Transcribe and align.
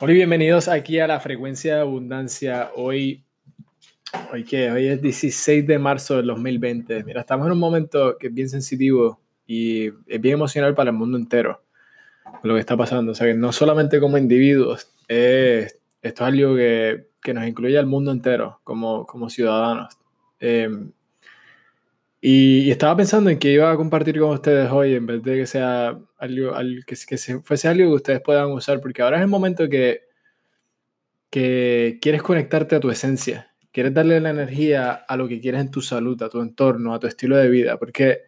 Hola 0.00 0.12
y 0.12 0.16
bienvenidos 0.16 0.66
aquí 0.66 0.98
a 0.98 1.06
la 1.06 1.20
frecuencia 1.20 1.76
de 1.76 1.80
abundancia. 1.82 2.72
Hoy, 2.74 3.22
hoy, 4.32 4.42
¿qué? 4.42 4.68
hoy 4.72 4.88
es 4.88 5.00
16 5.00 5.64
de 5.68 5.78
marzo 5.78 6.16
del 6.16 6.26
2020. 6.26 7.04
Mira, 7.04 7.20
estamos 7.20 7.46
en 7.46 7.52
un 7.52 7.60
momento 7.60 8.18
que 8.18 8.26
es 8.26 8.34
bien 8.34 8.48
sensitivo 8.48 9.20
y 9.46 9.86
es 10.08 10.20
bien 10.20 10.34
emocional 10.34 10.74
para 10.74 10.90
el 10.90 10.96
mundo 10.96 11.16
entero 11.16 11.62
lo 12.42 12.54
que 12.54 12.60
está 12.60 12.76
pasando. 12.76 13.12
O 13.12 13.14
sea, 13.14 13.28
que 13.28 13.34
no 13.34 13.52
solamente 13.52 14.00
como 14.00 14.18
individuos, 14.18 14.90
esto 15.06 15.78
es 16.02 16.20
algo 16.20 16.56
que, 16.56 17.06
que, 17.22 17.32
nos 17.32 17.46
incluye 17.46 17.78
al 17.78 17.86
mundo 17.86 18.10
entero 18.10 18.60
como, 18.64 19.06
como 19.06 19.30
ciudadanos. 19.30 19.96
Eh, 20.40 20.70
y, 22.26 22.70
estaba 22.70 22.96
pensando 22.96 23.28
en 23.28 23.38
que 23.38 23.52
iba 23.52 23.70
a 23.70 23.76
compartir 23.76 24.18
con 24.18 24.30
ustedes 24.30 24.70
hoy 24.70 24.94
en 24.94 25.04
vez 25.04 25.22
de 25.22 25.36
que 25.36 25.46
sea 25.46 26.00
algo, 26.16 26.54
que, 26.86 26.96
que 27.06 27.18
fuese 27.42 27.68
algo 27.68 27.90
que 27.90 27.96
ustedes 27.96 28.22
puedan 28.22 28.50
usar, 28.52 28.80
porque 28.80 29.02
ahora 29.02 29.18
es 29.18 29.22
el 29.24 29.28
momento 29.28 29.68
que, 29.68 30.04
que 31.28 31.98
quieres 32.00 32.22
conectarte 32.22 32.76
a 32.76 32.80
tu 32.80 32.88
esencia, 32.90 33.54
quieres 33.72 33.92
darle 33.92 34.20
la 34.20 34.30
energía 34.30 34.92
a 34.92 35.18
lo 35.18 35.28
que 35.28 35.38
quieres 35.38 35.60
en 35.60 35.70
tu 35.70 35.82
salud, 35.82 36.22
a 36.22 36.30
tu 36.30 36.40
entorno, 36.40 36.94
a 36.94 36.98
tu 36.98 37.06
estilo 37.08 37.36
de 37.36 37.50
vida, 37.50 37.76
porque 37.76 38.22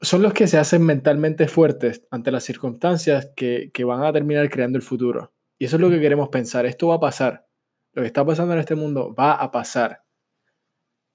son 0.00 0.22
los 0.22 0.32
que 0.32 0.46
se 0.46 0.56
hacen 0.56 0.82
mentalmente 0.82 1.48
fuertes 1.48 2.06
ante 2.10 2.30
las 2.30 2.42
circunstancias 2.42 3.32
que, 3.36 3.70
que 3.74 3.84
van 3.84 4.02
a 4.02 4.14
terminar 4.14 4.48
creando 4.48 4.78
el 4.78 4.82
futuro. 4.82 5.34
Y 5.58 5.66
eso 5.66 5.76
es 5.76 5.82
lo 5.82 5.90
que 5.90 6.00
queremos 6.00 6.30
pensar, 6.30 6.64
esto 6.64 6.88
va 6.88 6.94
a 6.94 7.00
pasar. 7.00 7.46
Lo 7.92 8.00
que 8.00 8.06
está 8.06 8.24
pasando 8.24 8.54
en 8.54 8.60
este 8.60 8.76
mundo 8.76 9.14
va 9.14 9.34
a 9.34 9.50
pasar 9.50 10.02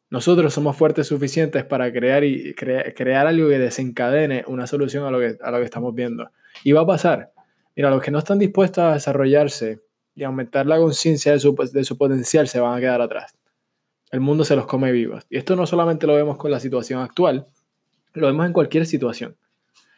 nosotros 0.09 0.53
somos 0.53 0.77
fuertes 0.77 1.07
suficientes 1.07 1.65
para 1.65 1.91
crear, 1.91 2.23
y 2.23 2.53
crear 2.53 3.27
algo 3.27 3.49
que 3.49 3.59
desencadene 3.59 4.43
una 4.47 4.65
solución 4.65 5.03
a 5.03 5.11
lo, 5.11 5.19
que, 5.19 5.37
a 5.41 5.51
lo 5.51 5.57
que 5.57 5.65
estamos 5.65 5.93
viendo. 5.93 6.29
Y 6.63 6.71
va 6.71 6.81
a 6.81 6.85
pasar. 6.85 7.31
Mira, 7.75 7.89
los 7.89 8.01
que 8.01 8.11
no 8.11 8.19
están 8.19 8.39
dispuestos 8.39 8.83
a 8.83 8.93
desarrollarse 8.93 9.81
y 10.15 10.23
aumentar 10.23 10.65
la 10.65 10.77
conciencia 10.77 11.33
de 11.33 11.39
su, 11.39 11.55
de 11.73 11.83
su 11.83 11.97
potencial 11.97 12.47
se 12.47 12.59
van 12.59 12.77
a 12.77 12.79
quedar 12.79 13.01
atrás. 13.01 13.35
El 14.09 14.21
mundo 14.21 14.45
se 14.45 14.55
los 14.55 14.65
come 14.65 14.91
vivos. 14.91 15.25
Y 15.29 15.37
esto 15.37 15.55
no 15.55 15.67
solamente 15.67 16.07
lo 16.07 16.15
vemos 16.15 16.37
con 16.37 16.51
la 16.51 16.59
situación 16.59 17.01
actual, 17.01 17.45
lo 18.13 18.27
vemos 18.27 18.45
en 18.45 18.53
cualquier 18.53 18.85
situación. 18.85 19.35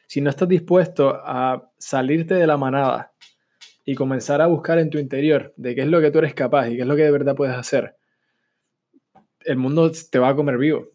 Si 0.07 0.21
no 0.21 0.31
estás 0.31 0.49
dispuesto 0.49 1.21
a 1.23 1.69
salirte 1.77 2.33
de 2.33 2.47
la 2.47 2.57
manada 2.57 3.13
y 3.85 3.93
comenzar 3.93 4.41
a 4.41 4.47
buscar 4.47 4.79
en 4.79 4.89
tu 4.89 4.97
interior 4.97 5.53
de 5.55 5.75
qué 5.75 5.81
es 5.81 5.87
lo 5.87 6.01
que 6.01 6.09
tú 6.09 6.17
eres 6.17 6.33
capaz 6.33 6.67
y 6.67 6.75
qué 6.75 6.81
es 6.81 6.87
lo 6.87 6.95
que 6.95 7.03
de 7.03 7.11
verdad 7.11 7.35
puedes 7.35 7.55
hacer, 7.55 7.95
el 9.45 9.57
mundo 9.57 9.91
te 10.11 10.19
va 10.19 10.29
a 10.29 10.35
comer 10.35 10.57
vivo. 10.57 10.89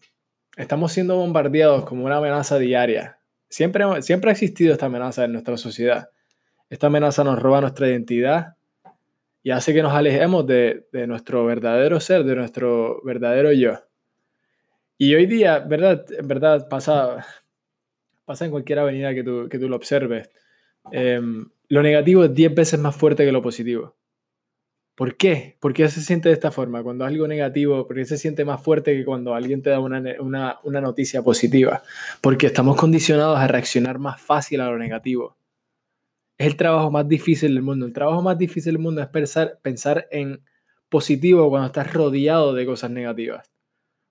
Estamos 0.57 0.91
siendo 0.91 1.17
bombardeados 1.17 1.85
como 1.85 2.05
una 2.05 2.17
amenaza 2.17 2.57
diaria. 2.57 3.19
Siempre, 3.49 4.01
siempre 4.01 4.29
ha 4.29 4.33
existido 4.33 4.73
esta 4.73 4.85
amenaza 4.85 5.25
en 5.25 5.33
nuestra 5.33 5.57
sociedad. 5.57 6.09
Esta 6.69 6.87
amenaza 6.87 7.23
nos 7.23 7.39
roba 7.39 7.61
nuestra 7.61 7.87
identidad 7.87 8.55
y 9.43 9.51
hace 9.51 9.73
que 9.73 9.83
nos 9.83 9.93
alejemos 9.93 10.47
de, 10.47 10.87
nuestro 11.07 11.45
verdadero 11.45 11.99
ser, 11.99 12.23
de 12.23 12.35
nuestro 12.35 13.01
verdadero 13.03 13.51
yo. 13.51 13.79
Y 14.97 15.13
hoy 15.13 15.25
día, 15.25 15.59
¿verdad? 15.59 16.05
En 16.17 16.27
verdad, 16.27 16.67
pasa, 16.69 17.25
pasa 18.25 18.45
en 18.45 18.51
cualquier 18.51 18.79
avenida 18.79 19.13
que 19.13 19.23
tú, 19.23 19.47
que 19.49 19.59
tú 19.59 19.69
lo 19.69 19.75
observes. 19.75 20.31
Em, 20.91 21.47
lo 21.67 21.83
negativo 21.83 22.23
es 22.23 22.33
10 22.33 22.55
veces 22.55 22.79
más 22.79 22.95
fuerte 22.95 23.25
que 23.25 23.31
lo 23.31 23.41
positivo. 23.41 23.95
¿Por 24.95 25.17
qué? 25.17 25.57
¿Por 25.59 25.73
qué 25.73 25.89
se 25.89 26.01
siente 26.01 26.29
de 26.29 26.33
esta 26.33 26.51
forma? 26.51 26.81
Cuando 26.81 27.03
algo 27.03 27.27
negativo, 27.27 27.85
¿por 27.85 27.97
qué 27.97 28.05
se 28.05 28.17
siente 28.17 28.45
más 28.45 28.63
fuerte 28.63 28.95
que 28.95 29.03
cuando 29.03 29.35
alguien 29.35 29.61
te 29.61 29.69
da 29.69 29.81
una, 29.81 30.01
una, 30.63 30.81
noticia 30.81 31.21
positiva? 31.21 31.83
Porque 32.21 32.47
estamos 32.47 32.77
condicionados 32.77 33.37
a 33.37 33.47
reaccionar 33.47 33.99
más 33.99 34.21
fácil 34.21 34.61
a 34.61 34.69
lo 34.69 34.77
negativo. 34.77 35.35
Es 36.37 36.47
el 36.47 36.55
trabajo 36.55 36.91
más 36.91 37.09
difícil 37.09 37.53
del 37.53 37.63
mundo. 37.63 37.85
El 37.85 37.91
trabajo 37.91 38.21
más 38.21 38.37
difícil 38.37 38.73
del 38.73 38.81
mundo 38.81 39.01
es 39.01 39.07
pensar, 39.07 39.59
pensar 39.61 40.07
en 40.11 40.41
positivo 40.87 41.49
cuando 41.49 41.67
estás 41.67 41.91
rodeado 41.93 42.53
de 42.53 42.65
cosas 42.65 42.89
negativas. 42.89 43.51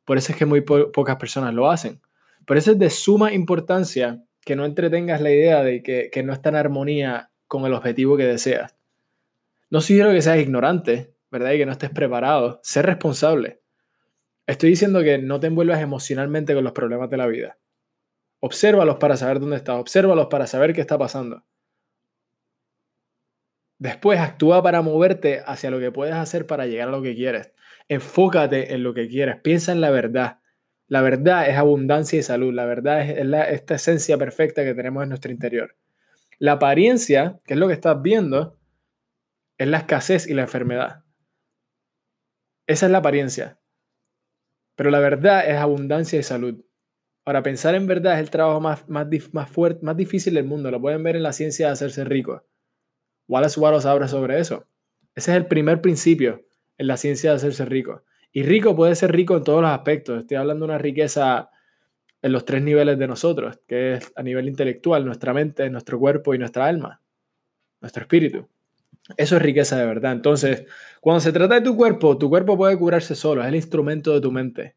Por 0.05 0.18
eso 0.18 0.32
es 0.32 0.38
que 0.38 0.44
muy 0.44 0.60
pocas 0.60 1.16
personas 1.16 1.55
lo 1.55 1.70
hacen. 1.70 2.02
Por 2.46 2.58
eso 2.58 2.72
es 2.72 2.78
de 2.78 2.90
suma 2.90 3.33
importancia 3.33 4.22
que 4.45 4.55
no 4.55 4.66
entretengas 4.66 5.22
la 5.22 5.30
idea 5.30 5.62
de 5.62 5.83
que, 5.83 6.11
que 6.12 6.22
no 6.22 6.34
está 6.34 6.51
en 6.51 6.56
armonía 6.56 7.30
con 7.46 7.64
el 7.64 7.72
objetivo 7.72 8.18
que 8.18 8.24
deseas. 8.24 8.77
No 9.74 9.80
sugiero 9.80 10.12
que 10.12 10.23
seas 10.23 10.39
ignorante, 10.39 11.17
¿verdad? 11.33 11.51
Y 11.51 11.58
que 11.58 11.67
no 11.67 11.73
estés 11.73 11.90
preparado. 11.90 12.61
Sé 12.62 12.80
responsable. 12.80 13.61
Estoy 14.46 14.70
diciendo 14.70 15.02
que 15.02 15.18
no 15.18 15.40
te 15.40 15.48
envuelvas 15.48 15.80
emocionalmente 15.80 16.55
con 16.55 16.62
los 16.62 16.73
problemas 16.73 17.11
de 17.11 17.17
la 17.17 17.27
vida. 17.27 17.58
Obsérvalos 18.39 18.98
para 18.98 19.17
saber 19.17 19.40
dónde 19.40 19.57
estás. 19.57 19.74
Obsérvalos 19.74 20.29
para 20.29 20.46
saber 20.46 20.74
qué 20.74 20.80
está 20.80 20.96
pasando. 20.96 21.45
Después 23.79 24.20
actúa 24.20 24.63
para 24.63 24.80
moverte 24.80 25.42
hacia 25.45 25.73
lo 25.73 25.80
que 25.80 25.90
puedes 25.90 26.14
hacer 26.14 26.46
para 26.46 26.67
llegar 26.67 26.86
a 26.86 26.92
lo 26.92 27.02
que 27.02 27.17
quieres. 27.17 27.51
Enfócate 27.89 28.74
en 28.74 28.84
lo 28.84 28.95
que 28.95 29.08
quieres. 29.08 29.40
Piensa 29.42 29.73
en 29.73 29.80
la 29.80 29.90
verdad. 29.90 30.39
La 30.86 31.02
verdad 31.02 31.48
es 31.48 31.57
abundancia 31.57 32.17
y 32.17 32.23
salud. 32.23 32.55
La 32.55 32.64
verdad 32.64 33.01
es, 33.01 33.18
esta 33.52 33.74
esencia 33.74 34.17
perfecta 34.18 34.63
que 34.63 34.74
tenemos 34.74 35.02
en 35.02 35.08
nuestro 35.08 35.33
interior. 35.33 35.74
La 36.39 36.52
apariencia, 36.52 37.40
que 37.45 37.55
es 37.55 37.58
lo 37.58 37.67
que 37.67 37.74
estás 37.74 38.01
viendo, 38.01 38.57
es 39.58 39.68
la 39.68 39.78
escasez 39.78 40.26
y 40.26 40.34
la 40.34 40.42
enfermedad. 40.42 41.04
Esa 42.66 42.86
es 42.86 42.92
la 42.92 42.98
apariencia. 42.98 43.60
Pero 44.76 44.90
la 44.90 44.98
verdad 44.98 45.48
es 45.48 45.56
abundancia 45.56 46.18
y 46.18 46.22
salud. 46.22 46.64
Ahora, 47.24 47.42
pensar 47.42 47.74
en 47.74 47.86
verdad 47.86 48.14
es 48.14 48.20
el 48.20 48.30
trabajo 48.30 48.60
más, 48.60 48.88
más, 48.88 49.06
más, 49.32 49.48
fuerte, 49.48 49.84
más 49.84 49.96
difícil 49.96 50.34
del 50.34 50.44
mundo. 50.44 50.70
Lo 50.70 50.80
pueden 50.80 51.02
ver 51.02 51.16
en 51.16 51.22
la 51.22 51.32
ciencia 51.32 51.66
de 51.66 51.72
hacerse 51.72 52.04
rico. 52.04 52.44
Wallace 53.28 53.58
Wallace 53.58 53.88
habla 53.88 54.08
sobre 54.08 54.38
eso. 54.38 54.66
Ese 55.14 55.30
es 55.30 55.36
el 55.36 55.46
primer 55.46 55.80
principio 55.80 56.44
en 56.76 56.86
la 56.86 56.96
ciencia 56.96 57.30
de 57.30 57.36
hacerse 57.36 57.64
rico. 57.64 58.04
Y 58.32 58.42
rico 58.42 58.74
puede 58.74 58.94
ser 58.94 59.12
rico 59.12 59.36
en 59.36 59.44
todos 59.44 59.62
los 59.62 59.70
aspectos. 59.70 60.20
Estoy 60.20 60.36
hablando 60.36 60.66
de 60.66 60.72
una 60.72 60.78
riqueza 60.78 61.50
en 62.20 62.32
los 62.32 62.44
tres 62.44 62.62
niveles 62.62 62.98
de 62.98 63.06
nosotros, 63.06 63.60
que 63.66 63.94
es 63.94 64.12
a 64.16 64.22
nivel 64.22 64.48
intelectual, 64.48 65.04
nuestra 65.04 65.32
mente, 65.32 65.68
nuestro 65.70 65.98
cuerpo 65.98 66.34
y 66.34 66.38
nuestra 66.38 66.66
alma, 66.66 67.02
nuestro 67.80 68.02
espíritu. 68.02 68.48
Eso 69.16 69.36
es 69.36 69.42
riqueza 69.42 69.76
de 69.76 69.86
verdad. 69.86 70.12
Entonces, 70.12 70.64
cuando 71.00 71.20
se 71.20 71.32
trata 71.32 71.56
de 71.56 71.60
tu 71.60 71.76
cuerpo, 71.76 72.16
tu 72.16 72.28
cuerpo 72.28 72.56
puede 72.56 72.76
curarse 72.78 73.14
solo, 73.14 73.42
es 73.42 73.48
el 73.48 73.54
instrumento 73.54 74.12
de 74.12 74.20
tu 74.20 74.32
mente. 74.32 74.76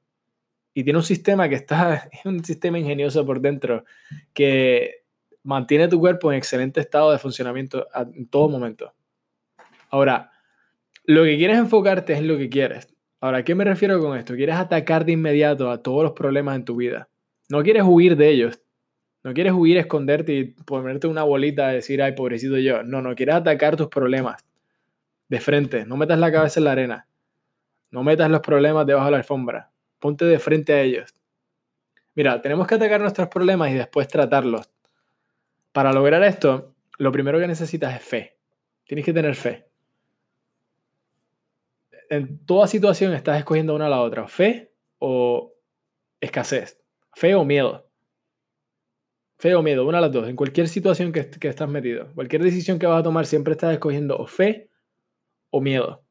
Y 0.74 0.84
tiene 0.84 1.00
un 1.00 1.04
sistema 1.04 1.48
que 1.50 1.56
está, 1.56 2.10
es 2.12 2.20
un 2.26 2.44
sistema 2.44 2.78
ingenioso 2.78 3.26
por 3.26 3.42
dentro, 3.42 3.86
que 4.34 5.06
mantiene 5.44 5.88
tu 5.88 6.00
cuerpo 6.00 6.32
en 6.32 6.38
excelente 6.38 6.82
estado 6.82 7.12
de 7.12 7.20
funcionamiento 7.20 7.88
en 7.96 8.28
todo 8.28 8.50
momento. 8.50 8.94
Ahora, 9.90 10.32
lo 11.06 11.24
que 11.24 11.38
quieres 11.38 11.58
enfocarte 11.58 12.14
es 12.14 12.22
lo 12.22 12.38
que 12.38 12.50
quieres. 12.50 12.94
Ahora, 13.22 13.40
¿a 13.40 13.44
qué 13.44 13.56
me 13.56 13.64
refiero 13.64 14.00
con 14.02 14.18
esto? 14.18 14.36
Quieres 14.36 14.58
atacar 14.58 15.06
de 15.06 15.14
inmediato 15.14 15.72
a 15.72 15.82
todos 15.82 16.04
los 16.04 16.12
problemas 16.12 16.58
en 16.58 16.66
tu 16.66 16.76
vida. 16.76 17.08
No 17.50 17.64
quieres 17.64 17.84
huir 17.86 18.18
de 18.18 18.30
ellos, 18.30 18.62
no 19.28 19.34
quieres 19.34 19.52
huir, 19.52 19.76
esconderte 19.76 20.34
y 20.34 20.44
ponerte 20.46 21.06
una 21.06 21.24
bolita 21.24 21.74
y 21.74 21.76
decir, 21.76 22.02
ay, 22.02 22.14
pobrecito 22.14 22.58
yo. 22.60 22.82
No, 22.84 23.02
no 23.02 23.14
quieres 23.14 23.36
atacar 23.36 23.76
tus 23.76 23.90
problemas 23.90 24.46
de 25.28 25.42
frente. 25.42 25.86
No 25.86 25.98
metas 25.98 26.18
la 26.18 26.32
cabeza 26.32 26.62
en 26.62 26.64
la 26.64 26.72
arena. 26.72 27.08
No 27.92 28.04
metas 28.04 28.32
los 28.32 28.40
problemas 28.40 28.88
debajo 28.88 29.08
de 29.08 29.12
la 29.12 29.18
alfombra. 29.18 29.70
Ponte 30.00 30.24
de 30.24 30.40
frente 30.40 30.72
a 30.72 30.82
ellos. 30.82 31.14
Mira, 32.16 32.42
tenemos 32.42 32.68
que 32.68 32.76
atacar 32.76 33.02
nuestros 33.02 33.28
problemas 33.28 33.70
y 33.72 33.74
después 33.74 34.08
tratarlos. 34.08 34.70
Para 35.74 35.92
lograr 35.92 36.24
esto, 36.24 36.74
lo 36.98 37.12
primero 37.12 37.38
que 37.38 37.48
necesitas 37.48 37.96
es 37.96 38.04
fe. 38.04 38.38
Tienes 38.86 39.04
que 39.04 39.12
tener 39.12 39.36
fe. 39.36 39.68
En 42.10 42.46
toda 42.46 42.66
situación 42.66 43.12
estás 43.12 43.40
escogiendo 43.40 43.76
una 43.76 43.88
a 43.88 43.90
la 43.90 44.00
otra, 44.00 44.26
fe 44.30 44.72
o 45.00 45.54
escasez, 46.22 46.82
fe 47.14 47.36
o 47.36 47.44
miedo. 47.44 47.87
Fe 49.38 49.54
o 49.54 49.62
miedo, 49.62 49.86
una 49.86 50.00
de 50.00 50.02
las 50.02 50.12
dos. 50.12 50.28
En 50.28 50.36
cualquier 50.36 50.68
situación 50.68 51.12
que, 51.12 51.30
que 51.30 51.48
estás 51.48 51.70
metido, 51.70 52.08
cualquier 52.16 52.44
decisión 52.44 52.80
que 52.80 52.88
vas 52.88 53.00
a 53.00 53.04
tomar, 53.04 53.26
siempre 53.26 53.54
estás 53.54 53.74
escogiendo 53.74 54.18
o 54.18 54.26
fe 54.26 54.70
o 55.52 55.62
miedo. 55.62 56.04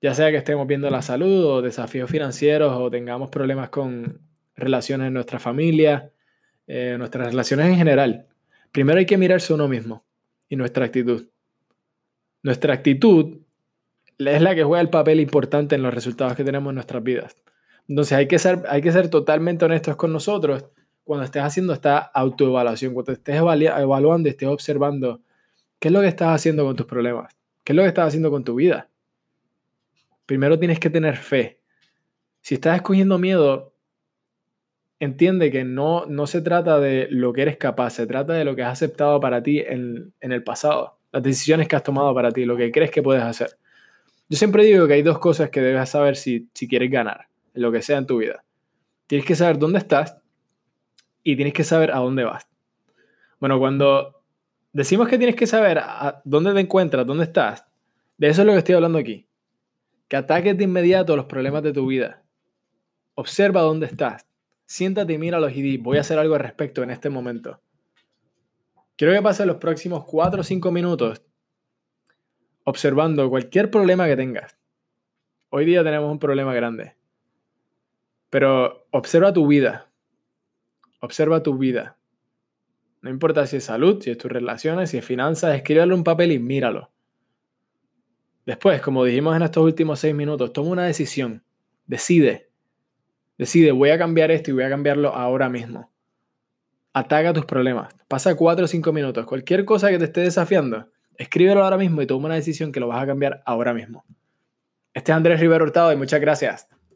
Ya 0.00 0.14
sea 0.14 0.30
que 0.30 0.36
estemos 0.36 0.66
viendo 0.66 0.88
la 0.90 1.02
salud 1.02 1.44
o 1.44 1.62
desafíos 1.62 2.10
financieros 2.10 2.72
o 2.72 2.90
tengamos 2.90 3.30
problemas 3.30 3.70
con 3.70 4.20
relaciones 4.54 5.08
en 5.08 5.14
nuestra 5.14 5.38
familia, 5.38 6.12
eh, 6.66 6.96
nuestras 6.98 7.28
relaciones 7.28 7.66
en 7.66 7.76
general. 7.76 8.26
Primero 8.72 8.98
hay 8.98 9.06
que 9.06 9.18
mirarse 9.18 9.52
uno 9.52 9.68
mismo 9.68 10.04
y 10.48 10.56
nuestra 10.56 10.84
actitud. 10.84 11.28
Nuestra 12.42 12.74
actitud 12.74 13.38
es 14.18 14.42
la 14.42 14.54
que 14.54 14.64
juega 14.64 14.80
el 14.80 14.90
papel 14.90 15.20
importante 15.20 15.74
en 15.74 15.82
los 15.82 15.92
resultados 15.92 16.34
que 16.34 16.44
tenemos 16.44 16.70
en 16.70 16.76
nuestras 16.76 17.02
vidas. 17.02 17.36
Entonces 17.88 18.12
hay 18.12 18.28
que 18.28 18.38
ser, 18.38 18.62
hay 18.68 18.82
que 18.82 18.92
ser 18.92 19.08
totalmente 19.08 19.64
honestos 19.64 19.96
con 19.96 20.12
nosotros 20.12 20.66
cuando 21.06 21.24
estés 21.24 21.42
haciendo 21.42 21.72
esta 21.72 21.98
autoevaluación, 21.98 22.92
cuando 22.92 23.12
estés 23.12 23.36
evaluando 23.36 24.28
estés 24.28 24.48
observando 24.48 25.20
qué 25.78 25.86
es 25.86 25.92
lo 25.92 26.00
que 26.00 26.08
estás 26.08 26.34
haciendo 26.34 26.64
con 26.64 26.74
tus 26.74 26.84
problemas, 26.84 27.32
qué 27.62 27.72
es 27.72 27.76
lo 27.76 27.82
que 27.82 27.88
estás 27.88 28.08
haciendo 28.08 28.28
con 28.28 28.42
tu 28.42 28.56
vida. 28.56 28.88
Primero 30.26 30.58
tienes 30.58 30.80
que 30.80 30.90
tener 30.90 31.16
fe. 31.16 31.60
Si 32.40 32.56
estás 32.56 32.74
escogiendo 32.74 33.18
miedo, 33.18 33.72
entiende 34.98 35.52
que 35.52 35.62
no, 35.62 36.06
no 36.06 36.26
se 36.26 36.42
trata 36.42 36.80
de 36.80 37.06
lo 37.08 37.32
que 37.32 37.42
eres 37.42 37.56
capaz, 37.56 37.90
se 37.90 38.08
trata 38.08 38.32
de 38.32 38.44
lo 38.44 38.56
que 38.56 38.64
has 38.64 38.72
aceptado 38.72 39.20
para 39.20 39.44
ti 39.44 39.60
en, 39.60 40.12
en 40.20 40.32
el 40.32 40.42
pasado. 40.42 40.98
las 41.12 41.22
decisiones 41.22 41.68
que 41.68 41.76
has 41.76 41.84
tomado 41.84 42.12
para 42.16 42.32
ti, 42.32 42.44
lo 42.44 42.56
que 42.56 42.72
crees 42.72 42.90
que 42.90 43.02
puedes 43.04 43.22
hacer. 43.22 43.50
Yo 44.28 44.36
siempre 44.36 44.64
digo 44.64 44.88
que 44.88 44.94
hay 44.94 45.02
dos 45.02 45.20
cosas 45.20 45.50
que 45.50 45.60
debes 45.60 45.88
saber 45.88 46.16
si, 46.16 46.48
si 46.52 46.66
quieres 46.66 46.90
ganar, 46.90 47.28
en 47.54 47.62
lo 47.62 47.70
que 47.70 47.80
sea 47.80 47.98
en 47.98 48.06
tu 48.06 48.18
vida. 48.18 48.42
Tienes 49.06 49.24
que 49.24 49.36
saber 49.36 49.56
dónde 49.56 49.78
estás 49.78 50.16
y 51.26 51.34
tienes 51.34 51.54
que 51.54 51.64
saber 51.64 51.90
a 51.90 51.96
dónde 51.96 52.22
vas. 52.22 52.48
Bueno, 53.40 53.58
cuando 53.58 54.22
decimos 54.72 55.08
que 55.08 55.18
tienes 55.18 55.34
que 55.34 55.48
saber 55.48 55.80
a 55.80 56.22
dónde 56.24 56.54
te 56.54 56.60
encuentras, 56.60 57.04
dónde 57.04 57.24
estás, 57.24 57.66
de 58.16 58.28
eso 58.28 58.42
es 58.42 58.46
lo 58.46 58.52
que 58.52 58.58
estoy 58.58 58.76
hablando 58.76 58.96
aquí. 58.96 59.26
Que 60.06 60.14
ataques 60.14 60.56
de 60.56 60.62
inmediato 60.62 61.16
los 61.16 61.24
problemas 61.24 61.64
de 61.64 61.72
tu 61.72 61.88
vida. 61.88 62.22
Observa 63.16 63.62
dónde 63.62 63.86
estás. 63.86 64.24
Siéntate 64.66 65.14
y 65.14 65.18
míralos 65.18 65.52
y 65.52 65.62
di, 65.62 65.78
voy 65.78 65.98
a 65.98 66.02
hacer 66.02 66.16
algo 66.16 66.36
al 66.36 66.42
respecto 66.42 66.84
en 66.84 66.90
este 66.90 67.10
momento. 67.10 67.60
Quiero 68.94 69.12
que 69.12 69.20
pases 69.20 69.48
los 69.48 69.56
próximos 69.56 70.04
4 70.04 70.42
o 70.42 70.44
5 70.44 70.70
minutos 70.70 71.22
observando 72.62 73.28
cualquier 73.30 73.68
problema 73.68 74.06
que 74.06 74.16
tengas. 74.16 74.56
Hoy 75.50 75.64
día 75.64 75.82
tenemos 75.82 76.08
un 76.08 76.20
problema 76.20 76.54
grande. 76.54 76.94
Pero 78.30 78.86
observa 78.92 79.32
tu 79.32 79.48
vida. 79.48 79.90
Observa 81.00 81.42
tu 81.42 81.56
vida. 81.58 81.96
No 83.02 83.10
importa 83.10 83.46
si 83.46 83.58
es 83.58 83.64
salud, 83.64 84.02
si 84.02 84.10
es 84.10 84.18
tus 84.18 84.30
relaciones, 84.30 84.90
si 84.90 84.98
es 84.98 85.04
finanzas, 85.04 85.54
escríbelo 85.54 85.94
en 85.94 85.98
un 86.00 86.04
papel 86.04 86.32
y 86.32 86.38
míralo. 86.38 86.90
Después, 88.46 88.80
como 88.80 89.04
dijimos 89.04 89.36
en 89.36 89.42
estos 89.42 89.64
últimos 89.64 89.98
seis 90.00 90.14
minutos, 90.14 90.52
toma 90.52 90.70
una 90.70 90.84
decisión. 90.84 91.42
Decide. 91.86 92.48
Decide, 93.38 93.72
voy 93.72 93.90
a 93.90 93.98
cambiar 93.98 94.30
esto 94.30 94.50
y 94.50 94.54
voy 94.54 94.64
a 94.64 94.70
cambiarlo 94.70 95.14
ahora 95.14 95.48
mismo. 95.48 95.90
Ataca 96.92 97.32
tus 97.32 97.44
problemas. 97.44 97.94
Pasa 98.08 98.34
cuatro 98.34 98.64
o 98.64 98.68
cinco 98.68 98.92
minutos. 98.92 99.26
Cualquier 99.26 99.64
cosa 99.64 99.90
que 99.90 99.98
te 99.98 100.06
esté 100.06 100.22
desafiando, 100.22 100.88
escríbelo 101.18 101.62
ahora 101.62 101.76
mismo 101.76 102.00
y 102.02 102.06
toma 102.06 102.26
una 102.26 102.36
decisión 102.36 102.72
que 102.72 102.80
lo 102.80 102.88
vas 102.88 103.02
a 103.02 103.06
cambiar 103.06 103.42
ahora 103.44 103.74
mismo. 103.74 104.04
Este 104.94 105.12
es 105.12 105.16
Andrés 105.16 105.40
Rivero 105.40 105.64
Hurtado 105.64 105.92
y 105.92 105.96
muchas 105.96 106.20
gracias. 106.20 106.68